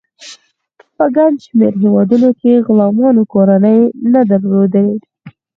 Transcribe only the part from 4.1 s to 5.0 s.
نه درلودې.